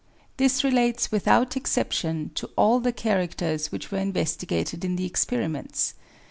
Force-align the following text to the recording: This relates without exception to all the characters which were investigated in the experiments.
This 0.37 0.63
relates 0.63 1.11
without 1.11 1.55
exception 1.55 2.31
to 2.33 2.49
all 2.55 2.79
the 2.79 2.91
characters 2.91 3.71
which 3.71 3.91
were 3.91 3.99
investigated 3.99 4.83
in 4.83 4.95
the 4.95 5.05
experiments. 5.05 5.93